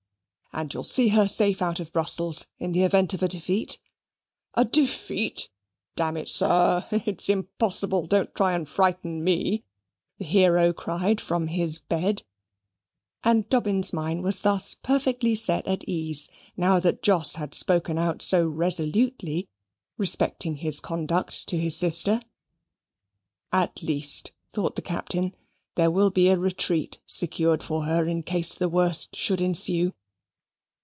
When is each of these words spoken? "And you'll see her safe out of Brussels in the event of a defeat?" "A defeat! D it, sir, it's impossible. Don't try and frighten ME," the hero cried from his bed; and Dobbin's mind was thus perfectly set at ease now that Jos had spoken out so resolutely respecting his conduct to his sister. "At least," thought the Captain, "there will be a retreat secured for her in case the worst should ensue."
"And 0.53 0.73
you'll 0.73 0.83
see 0.83 1.07
her 1.07 1.29
safe 1.29 1.61
out 1.61 1.79
of 1.79 1.93
Brussels 1.93 2.47
in 2.59 2.73
the 2.73 2.83
event 2.83 3.13
of 3.13 3.23
a 3.23 3.27
defeat?" 3.29 3.79
"A 4.53 4.65
defeat! 4.65 5.49
D 5.95 6.03
it, 6.03 6.27
sir, 6.27 6.85
it's 6.91 7.29
impossible. 7.29 8.05
Don't 8.05 8.35
try 8.35 8.51
and 8.51 8.67
frighten 8.67 9.23
ME," 9.23 9.63
the 10.17 10.25
hero 10.25 10.73
cried 10.73 11.21
from 11.21 11.47
his 11.47 11.79
bed; 11.79 12.23
and 13.23 13.47
Dobbin's 13.47 13.93
mind 13.93 14.23
was 14.23 14.41
thus 14.41 14.75
perfectly 14.75 15.35
set 15.35 15.65
at 15.67 15.87
ease 15.87 16.27
now 16.57 16.81
that 16.81 17.01
Jos 17.01 17.35
had 17.35 17.55
spoken 17.55 17.97
out 17.97 18.21
so 18.21 18.45
resolutely 18.45 19.47
respecting 19.97 20.57
his 20.57 20.81
conduct 20.81 21.47
to 21.47 21.57
his 21.57 21.77
sister. 21.77 22.19
"At 23.53 23.81
least," 23.81 24.33
thought 24.51 24.75
the 24.75 24.81
Captain, 24.81 25.33
"there 25.75 25.89
will 25.89 26.09
be 26.11 26.27
a 26.27 26.37
retreat 26.37 26.99
secured 27.07 27.63
for 27.63 27.85
her 27.85 28.05
in 28.05 28.21
case 28.23 28.53
the 28.53 28.67
worst 28.67 29.15
should 29.15 29.39
ensue." 29.39 29.93